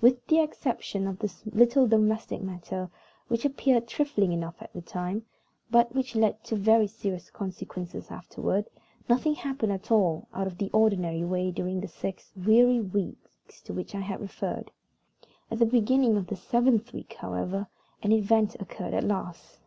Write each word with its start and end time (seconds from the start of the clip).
With 0.00 0.26
the 0.26 0.40
exception 0.40 1.06
of 1.06 1.20
this 1.20 1.46
little 1.46 1.86
domestic 1.86 2.42
matter, 2.42 2.90
which 3.28 3.44
appeared 3.44 3.86
trifling 3.86 4.32
enough 4.32 4.60
at 4.60 4.72
the 4.72 4.82
time, 4.82 5.24
but 5.70 5.94
which 5.94 6.16
led 6.16 6.42
to 6.46 6.56
very 6.56 6.88
serious 6.88 7.30
consequences 7.30 8.10
afterward, 8.10 8.68
nothing 9.08 9.36
happened 9.36 9.70
at 9.70 9.92
all 9.92 10.26
out 10.34 10.48
of 10.48 10.58
the 10.58 10.68
ordinary 10.70 11.22
way 11.24 11.52
during 11.52 11.80
the 11.80 11.86
six 11.86 12.32
weary 12.34 12.80
weeks 12.80 13.60
to 13.66 13.72
which 13.72 13.94
I 13.94 14.00
have 14.00 14.20
referred. 14.20 14.72
At 15.48 15.60
the 15.60 15.64
beginning 15.64 16.16
of 16.16 16.26
the 16.26 16.34
seventh 16.34 16.92
week, 16.92 17.12
however, 17.12 17.68
an 18.02 18.10
event 18.10 18.56
occurred 18.60 18.94
at 18.94 19.04
last. 19.04 19.60